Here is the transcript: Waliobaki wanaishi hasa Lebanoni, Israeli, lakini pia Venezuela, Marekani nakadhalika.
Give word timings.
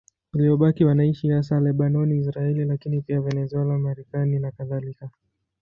Waliobaki 0.33 0.85
wanaishi 0.85 1.29
hasa 1.29 1.59
Lebanoni, 1.59 2.17
Israeli, 2.17 2.65
lakini 2.65 3.01
pia 3.01 3.21
Venezuela, 3.21 3.77
Marekani 3.77 4.39
nakadhalika. 4.39 5.09